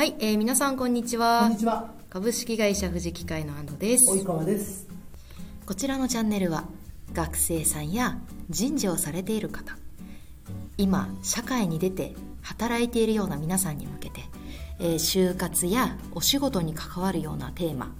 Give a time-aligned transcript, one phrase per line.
[0.00, 1.90] はい、えー皆さんこんにちこはんにちは。
[2.08, 4.88] 株式会社富士機械の安藤です及川です。
[5.66, 6.64] こちらのチャンネルは
[7.12, 8.16] 学生さんや
[8.48, 9.76] 人事をされている方
[10.78, 14.22] 今社会に出て働いているような皆さんに向けて、
[14.78, 17.92] えー就活やお仕事に関わるようなテーマ、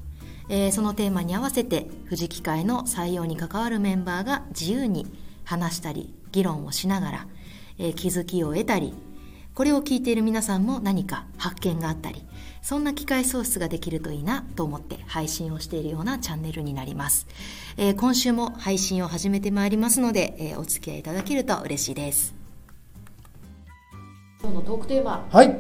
[0.49, 5.07] えーそのテーマに合わせて富士機械の採用に関わるメンバーが自由に
[5.45, 7.27] 話したり議論をしながら、
[7.77, 8.95] えー気づきを得たり
[9.61, 12.25] これを聞いている皆さんも何か発見があったり
[12.63, 17.27] そんな機会創出ができるといいなと思って配信をしているようなチャンネルになります、
[17.77, 22.35] えー今週も配信を始めてまいりますので、えーお付き合いいただけると嬉しいです
[24.41, 25.55] 今日のトークテーマはい。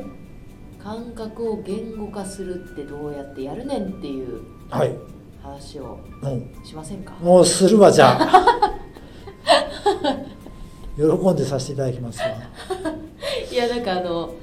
[0.83, 4.97] 感覚を言語化するってどうやってやるねんっていうはい。
[5.43, 6.65] 話をうん。
[6.65, 7.13] しませんか？
[7.21, 8.77] もうするわ、じゃあ。
[10.97, 12.21] 喜んでさせていただきます
[13.61, 14.35] やなんかあの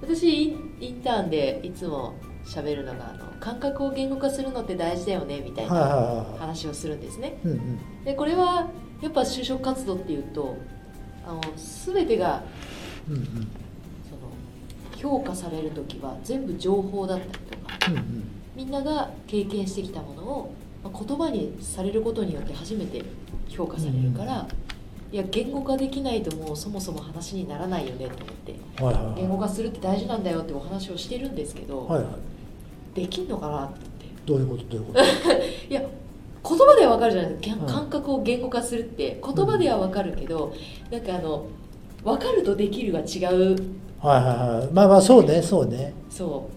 [0.00, 7.38] 私インターンでいつも喋るのがあの感覚を言語化するのって大事だよねみたいなは話をするんですね。
[8.04, 10.56] でこれはやっぱ就職活動っていうと
[11.26, 12.42] あの全てが
[13.08, 13.24] うんうん。
[14.08, 14.32] その
[14.96, 18.24] 評価される時は全部情報だったりとかうんうん。
[18.56, 23.02] みんなが経験してきたものをまあ言葉にされることによって初めて
[23.48, 24.46] 評価されるから、
[25.14, 29.14] いや言語化できないともうそもそも話にならないよねと思ってはいはいはい。
[29.20, 32.08] 言語化するって大事なんだよってお話をしてるんですけど、はいは
[32.94, 32.96] い。
[32.96, 33.78] できんのかなって
[34.26, 34.64] どういうこと？
[34.64, 35.00] どういうこと？
[35.70, 40.52] いや言葉ではわかるじゃないですかうん感覚を言語化するって言葉ではわかるけど、
[40.90, 41.46] なんかあの
[42.02, 43.56] 分かるとできるが違う
[44.00, 44.68] はいはいはい。
[44.72, 45.94] まあまあ、そうね、そうね。
[46.10, 46.48] そ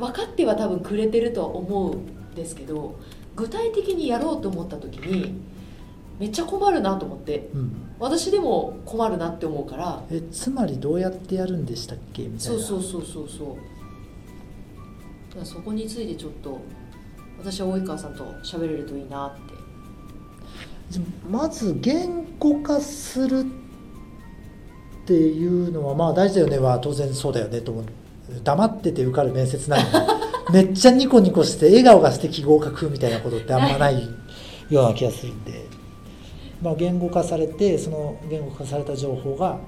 [0.00, 2.94] う分かっては多分くれてるとは思うんですけど
[3.36, 5.34] 具体的にやろうと思った時に
[6.18, 7.50] めっちゃ困るなと思って。
[7.54, 7.72] うん。
[7.98, 10.02] 私でも困るなって思うから。
[10.10, 12.22] え、つまりどうやってやるんでしたっけ？
[12.22, 12.40] みたいな。
[12.40, 13.56] そうそうそうそうそ
[15.44, 16.58] そこについてちょっと
[17.38, 19.40] 私は及川さんと喋れるといいなって。
[20.90, 23.44] じゃまず言語化するっ
[25.06, 26.58] ていうのはまあ大事だよね。
[26.58, 27.84] は当然そうだよねと思う。
[28.42, 29.88] 黙ってて受かる面接なのに。
[30.52, 34.08] めっちゃニコニコして笑顔が素敵合格みたいなことってあんまない
[34.70, 35.66] ような気がするんで、
[36.62, 39.58] まあ、言語化されてその言語化された情報が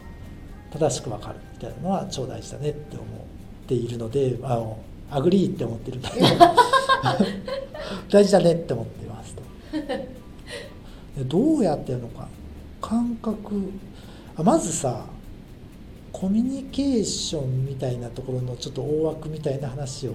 [0.71, 3.09] 正しく分かるみたいなのは超大事だねって思っ
[3.67, 4.79] ているのであの
[5.11, 5.99] agree って思ってる。
[5.99, 6.27] んだけど
[8.11, 9.43] 大事だねって思ってますと。
[11.17, 12.29] でどうやってやるのか。
[12.81, 13.73] 感覚。
[14.37, 15.07] あまずさ
[16.13, 20.15] コミュニケーションみたいなところのちょっと大枠みたいな話を。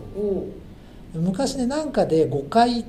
[1.13, 2.85] 昔ねなんかで誤解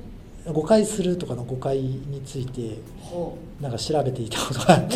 [0.47, 4.95] 誤解するとかの誤解についてほなんか調べていたことがあって。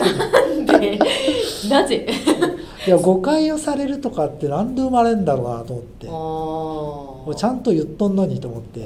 [1.69, 2.05] なぜ？
[2.87, 7.39] いや誤解をされるとかってなんで生まれるんだろうなと思って。
[7.39, 8.83] ちゃんと言っとんのにと思って。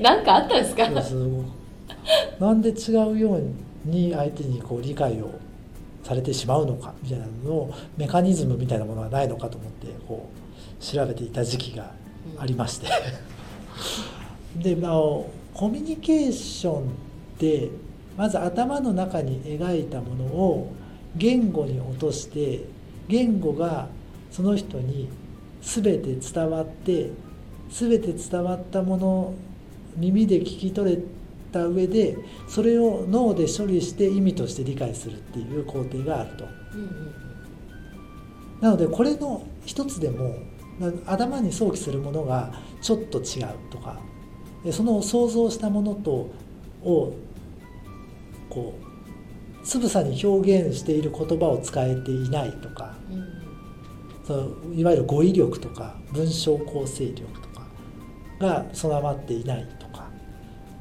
[0.00, 0.88] なんかあったんですか？
[2.40, 3.42] なんで違うよう
[3.84, 5.30] に相手にこう理解を
[6.04, 10.26] されてしまうのかみたいなののメカニズムみたいなものはないのかと思ってこ
[10.80, 11.90] う調べていた時期が
[12.38, 12.86] ありまして
[14.56, 16.84] で、まあ、コミュニケーションっ
[17.38, 17.70] て
[18.16, 20.72] まず頭の中に描いたものを
[21.16, 22.64] 言語に落として
[23.08, 23.88] 言語が
[24.30, 25.08] その人に
[25.62, 27.10] 全て伝わって
[27.70, 29.34] 全て伝わったもの
[29.96, 31.02] 耳で聞き取れ
[31.52, 32.16] た上で
[32.48, 36.44] それを脳で処理して意味として理解するっていう工程があると。
[36.74, 37.28] うんうん
[38.60, 40.34] なのでこれの一つでもな
[41.06, 43.98] 頭に想起するものがちょっと違うとか
[44.64, 46.30] でその想像したものと
[46.84, 47.14] を
[48.48, 53.28] こうつぶさに表現している言葉を使えていないとかうんうん。
[54.24, 57.66] そのいわゆる語彙力とか文章構成力とか
[58.38, 60.08] が備わっていないとか。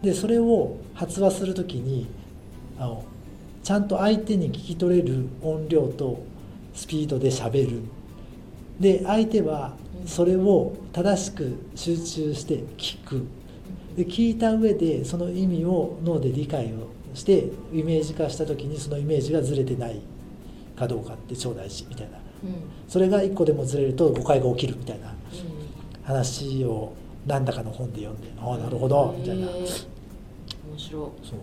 [0.01, 2.07] でそれを発話する時に
[2.77, 3.03] あの
[3.63, 6.23] ちゃんと相手に聞き取れる音量と
[6.73, 7.81] スピードで喋る
[8.79, 9.75] で相手は
[10.05, 13.25] それを正しく集中して聞く。
[13.95, 19.99] で聞いた上でその意味を脳で理解をしてイメージ化した時にそのイメージがずれてない
[20.75, 22.17] かどうかって超大事みたいな。
[22.17, 22.21] うん。
[22.87, 25.15] それが一個でもずれると誤解が起きるみたいなうん
[26.03, 26.93] 話を
[27.25, 29.47] 何だかの本で読んでああなるほどみたいな。
[29.47, 29.65] 面
[30.77, 31.39] 白そう。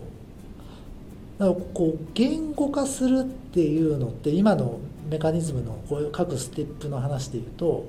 [1.37, 4.79] だからこう言語化するっていうのって今の
[5.09, 7.85] メカニズムのこういう各ステップの話でいうと、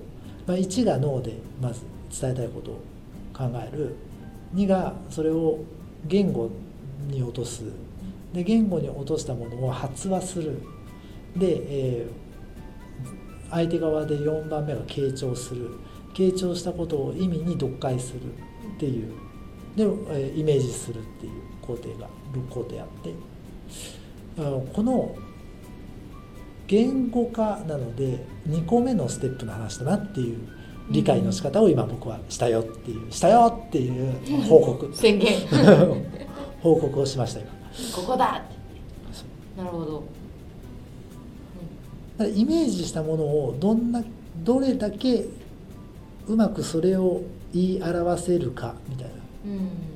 [0.46, 1.82] まあ、1が脳でまず
[2.20, 2.82] 伝えたいことを
[3.34, 3.94] 考える。
[4.54, 5.58] 2がそれを
[6.06, 6.50] 言語
[7.08, 7.64] に落とす。
[8.32, 10.60] で言語に落としたものを発話する。
[11.36, 12.26] で、えー
[13.48, 15.70] 相手側で4番目が傾聴する。
[16.14, 18.20] 傾聴したことを意味に読解する。
[18.74, 19.12] っていう。
[19.76, 21.32] で、えーイメージするっていう
[21.62, 23.14] 工程が6工程あって。
[24.38, 25.14] あのこの
[26.66, 30.38] 言語化なので2個目のステップの話だなっていう
[30.90, 34.90] 理解の仕方を今僕はしたよっていうしたよっていう報告。
[34.94, 35.32] 宣言。
[36.62, 37.50] 報告をしました今。
[37.94, 38.42] ここだ。
[38.44, 38.56] って
[39.62, 40.02] なるほど、
[42.18, 44.02] だからイメージしたものをどんな
[44.44, 45.26] どれだけ
[46.28, 47.22] うまくそれを
[47.52, 49.10] 言い表せるかみたい
[49.46, 49.58] うんうん。
[49.58, 49.95] うん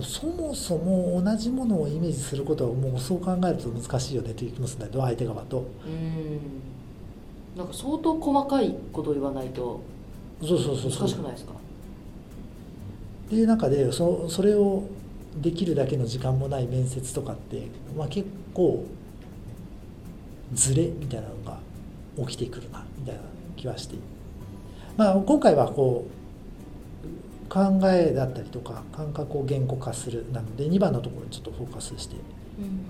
[0.00, 5.58] そもそも同じものをイメージすることはもうそう考えると難しいよねという気もするんだけど相手側と。
[5.86, 7.58] うん。
[7.58, 9.82] なんか相当細かいことを言わないと
[10.40, 11.52] そうそうそう難しくないですか？
[11.52, 14.84] っていう中でそそれを
[15.42, 17.66] できるだけの時間もない面接とかって、
[17.96, 18.84] まあ、結構
[20.54, 21.58] ズレみたいなのが
[22.26, 23.20] 起きてくるなみたいな
[23.56, 23.96] 気はして、
[24.96, 26.10] まあ、今回はこう
[27.52, 32.80] 考えだったりとか感覚を言語化するなので2番のところにちょっとフォーカスしてうん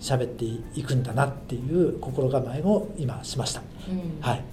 [0.00, 0.44] 喋って
[0.78, 3.60] いくんだなっていう心構えを今しました。
[3.60, 4.44] うんはい。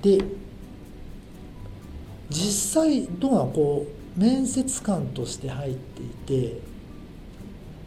[0.00, 0.24] で
[2.30, 3.84] 実際どうなのこ
[4.16, 6.06] う面接官として入ってい
[6.50, 6.60] て、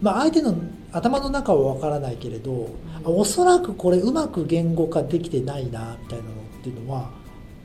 [0.02, 0.56] まあ、相手の
[0.92, 2.70] 頭の中は分からないけれど、
[3.04, 7.10] あおそらくこれうまく言語化できてないなみたいなのっていうのは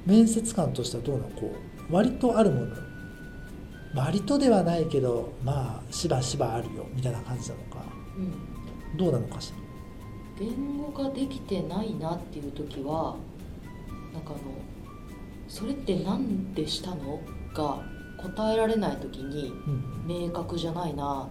[0.06, 1.30] 面接官としてはどうなの？
[1.30, 1.54] こ
[1.90, 2.76] う割とあるもの。
[3.94, 6.86] 割とではないけどまあしばしばあるよ。
[6.94, 7.84] みたいな感じなのか。
[8.16, 8.20] う
[8.94, 8.96] ん。
[8.98, 9.52] どうなのかし
[10.38, 10.44] ら？
[10.46, 13.16] 言語化できてないなっていう時は
[14.12, 14.38] なんかあの
[15.48, 17.20] 「それって何でしたの?」
[17.54, 17.82] が
[18.20, 20.26] 答えられない時にうん。
[20.26, 21.04] 明確じゃないな。
[21.04, 21.28] わ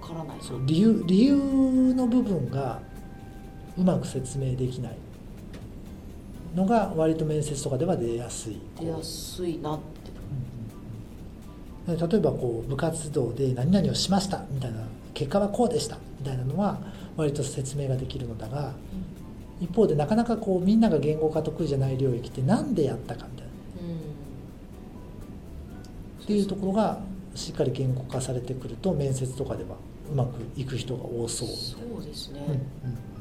[0.00, 0.42] からないな。
[0.42, 2.80] そう理由理由の部分が
[3.78, 4.98] うまく説明できない
[6.54, 8.60] のが割と面接とかでは出やすい。
[8.78, 10.10] 出やすいなって
[11.88, 12.08] うんうん。
[12.08, 14.80] 例えばこう部活動で何々をしましたみたいな
[15.14, 16.78] 結果はこうでしたみたいなのは
[17.16, 18.72] 割と説明ができるのだが
[19.60, 23.52] 一方でなかなかこうみんなが言語化得意じゃない領域って何でやったかみたいな。
[23.52, 24.12] うん
[26.22, 27.00] っていうところが
[27.34, 29.70] しっかり言語化されてくると面接とかでは
[30.12, 31.48] うまくいく人が多そう。
[31.48, 33.11] そうですね、うんうん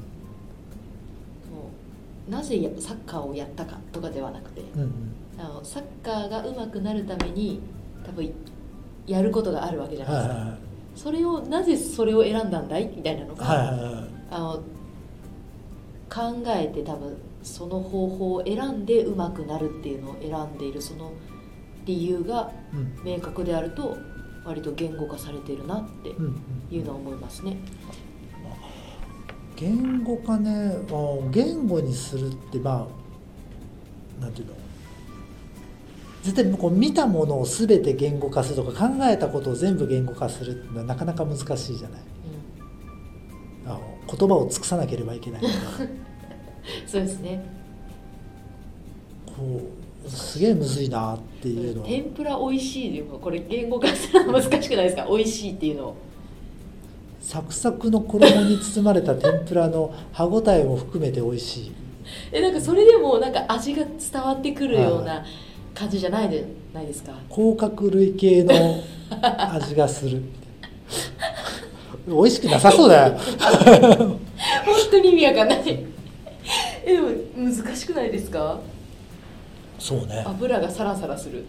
[2.31, 4.91] なぜやサッカーをやったかとかではなくてうんうん。
[5.37, 7.59] あのサッカーが上手くなるために
[8.05, 8.33] 多分
[9.05, 10.59] やることがあるわけじゃないですか、はいはいはい。
[10.95, 14.09] それをなぜそれを選んだんだいみたいなのが、はいはいはい。
[14.31, 14.63] あの
[16.09, 21.11] 考えて多分その方法を選んで上手くなるっていうのを選んでいるその
[21.85, 23.03] 理由がうん。
[23.03, 23.97] 明確であると
[24.45, 26.41] 割と言語化されてるなってうんうん
[26.71, 27.57] いうのは思いますね。
[29.61, 32.87] 言語化ねあ言語にするってま
[34.19, 34.53] あなんていうの？
[36.23, 42.01] 絶対こう見たものを全て言語化するとか考えたことを全部言語化するっていうのはなかなか難しいじゃない？
[43.65, 45.41] あの言葉を尽くさなければいけない
[46.87, 47.43] そうですね。
[49.25, 49.61] こ
[50.05, 51.87] うすげえむずいなっていうのは。
[51.87, 55.07] 天ぷら美味しいでもこれ言語化するの難しくないですか？
[55.07, 55.95] 美味しいっていうのを
[57.31, 61.71] サクサクの衣に包まれた天ぷらの歯ごたえも含めて美味しい。
[62.29, 65.23] えなんかそれでもなんか味が伝わってくるような
[65.73, 67.13] 感じじゃないでないですか？
[67.29, 68.53] 甲殻類系の
[69.55, 70.21] 味がする。
[72.05, 73.17] 美味しくなさそうだよ。
[73.95, 74.19] 本
[74.91, 75.85] 当に意味わかんない。
[76.85, 77.07] えでも
[77.37, 78.59] 難しくないですか？
[79.79, 80.21] そうね。
[80.27, 81.45] 油がサラサラする。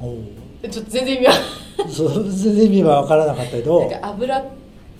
[0.00, 0.16] おう。
[0.62, 1.92] えちょっと全然意味わかんない。
[1.92, 3.80] そう全然意味は分からなかったけど。
[3.90, 4.44] なん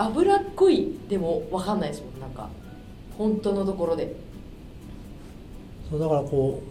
[0.00, 2.48] か油油っこいでもわかんないですもんなんか。
[3.16, 4.14] 本当のところで。
[5.90, 6.62] そうだからこ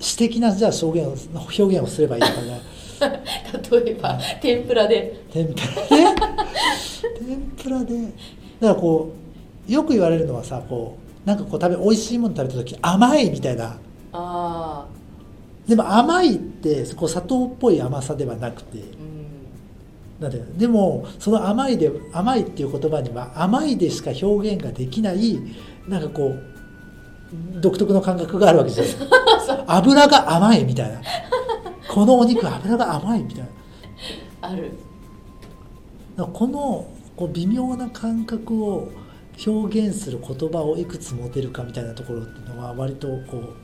[0.00, 2.60] う詩的なじゃあ表現を表現をすればいいのかね
[3.82, 5.24] 例えば天ぷらで。
[5.30, 6.14] 天ぷらで？
[7.18, 7.94] 天ぷらで。
[8.60, 9.12] だからこ
[9.68, 13.76] うよく言われるのはさこうなんかこう食べ美味しいもの食べた時甘いみたいな。
[14.12, 14.86] あ
[15.68, 19.17] でも甘いってこう砂糖っぽい甘さではなくてあうん
[20.20, 25.38] なんていうのでもその甘いで甘いっていう言葉には甘いでしか表現ができない
[25.86, 31.00] なんかこう独特の感覚があるわけじゃない油が甘いみたいな。
[31.88, 33.48] このお肉油が甘いみたいな。
[34.42, 34.72] ある。
[36.16, 38.90] このこう微妙な感覚を
[39.46, 43.54] 表現する言葉をいくつ持てるかみたいなところっていうのは割とこう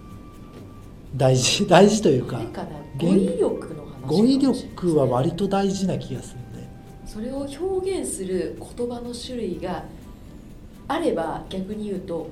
[1.17, 2.41] 大事大事というか
[2.97, 6.41] 語彙力の話語彙力は割と大事な気がする。
[6.41, 6.44] ね。
[7.07, 9.85] それを表現する言葉の種類が
[10.89, 12.29] あれば逆に言うと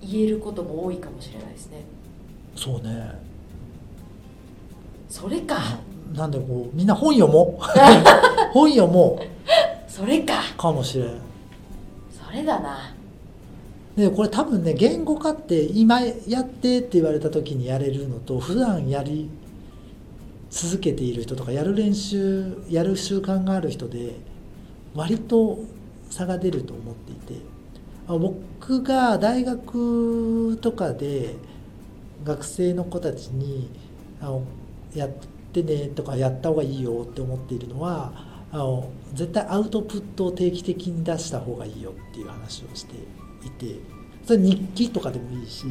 [0.00, 1.84] 言えることも多いかもしれないですね。
[2.54, 3.12] そうね。
[5.08, 5.78] それか。
[6.14, 7.62] なんでこうみんな本読もう。
[8.52, 9.20] 本読も
[9.88, 10.34] それか。
[10.54, 11.08] うかもしれん。
[12.10, 12.94] それだな。
[13.96, 19.30] でこれ多分ね言語化って今やってって言われた時にやれるのと普段やり
[20.50, 24.14] 続けている人とかやる練習やる習慣がある人で
[24.94, 25.58] 割と
[26.10, 27.42] 差が出ると思っていて
[28.08, 31.34] あ僕が大学とかで
[32.24, 33.70] 学生の子たちに
[34.20, 34.44] あの
[34.94, 35.10] やっ
[35.52, 38.12] てねとかやった方がいいよって思っているのは
[38.52, 42.94] あの絶対アウトプットを定期的に出した方がいいよっていう話をして
[43.44, 43.80] いて
[44.24, 45.66] それ日記とかでもいいし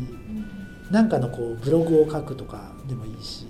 [0.92, 3.48] なんかのこうブログを書くとかでもいいし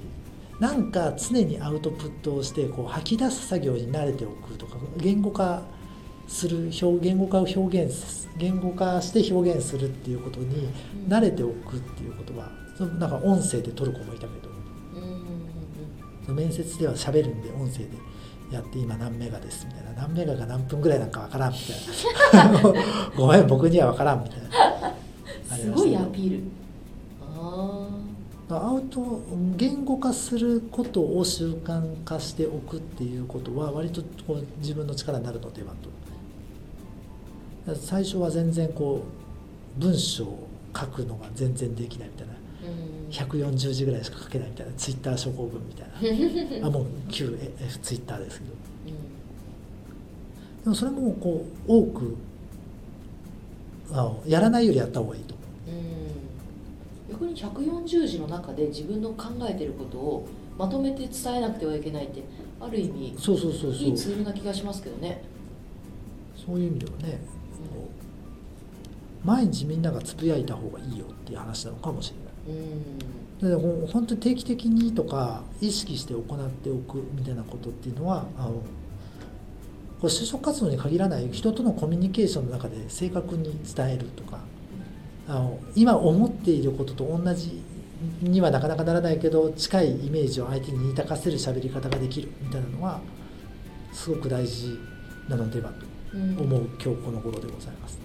[0.60, 5.64] なんか常にアウトプットをしてこう吐き出す作業に慣れておくとか言語化
[6.28, 10.70] する表言語化を表現す言語化して表現するっていうことに
[11.08, 14.50] 慣れておくっていうことはそのなんか音声で取る子もいたけど
[14.96, 15.26] うんうんうん
[16.24, 17.90] その面接では喋るんで音声で
[18.52, 19.94] やって今何メガですみたいな。
[19.94, 22.74] 何メガが何分ぐらいなんかわからんみたいな。
[23.18, 24.40] ごめん僕にはわからんみたい
[25.50, 25.56] な。
[25.58, 26.44] すごいアピール。
[28.50, 29.24] アウト
[29.58, 35.74] 言語化することを習慣化しておくっていうことは割とこう自分の力になるのでは
[37.66, 37.76] と。
[37.76, 39.04] 最初は全然こ
[39.78, 40.48] う文章を
[40.78, 42.34] 書くのが全然できないみたいな。
[43.24, 43.46] ーうん。
[43.52, 44.74] 140字ぐらいしか書けないみたいな。
[44.74, 46.68] ツイッター諸行文みたいな。
[46.68, 47.36] あもう旧
[47.82, 48.52] ツイッターですけど。
[50.66, 52.16] でもそれもこう多く
[53.92, 55.80] あのやらないよりやった方がいいと思う。
[56.00, 56.05] うん
[57.10, 62.24] 逆に140字の中で自分の考えてることをまとめて伝えなくてはいけないって
[62.60, 63.72] ある意味そうそうそうそう。
[63.74, 65.24] いいツールな気がしますけどね。
[66.36, 67.20] そういう意味ではね
[67.74, 67.90] こ
[69.24, 72.14] う毎日みんながつぶやいた方がいいよっていう話なのかもし
[72.48, 72.62] れない。
[72.62, 73.50] うん。
[73.50, 78.62] でほん本当に定期的にとか意識して行っておくみたいなことっていうのはあのこ
[80.04, 84.40] う就職活動に限らない人とのコミュニケーションの中で正確に伝えるとか
[85.28, 87.62] あの今思っていることと同じ
[88.22, 93.00] にはなかなかならないけど近いイメージを相手に言いたかせる喋り方ができるみたいなのは
[93.94, 94.78] すごく大事
[95.30, 97.98] なのではとうん思う今日この頃でございます。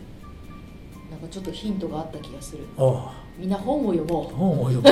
[1.11, 2.65] なんかちょっとヒントがあった気がする。
[2.77, 2.99] お う
[3.39, 4.85] みんな本を読も本を読む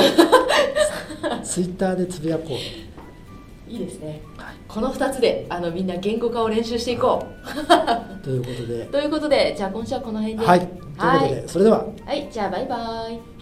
[1.44, 2.52] ツイッターでつぶやこう。
[2.52, 7.23] ういいですねはいこの2つであのみんな言語化を練習していこ
[8.25, 8.38] とい。
[8.38, 8.82] うことで？
[8.82, 10.47] う、 ということでじゃあ今週はこの辺で。
[10.47, 11.84] はい、ということで、それでは。
[12.06, 13.38] はい、じゃあバイバイ